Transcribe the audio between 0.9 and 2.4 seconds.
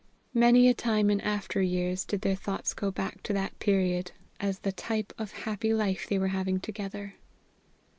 in after years did their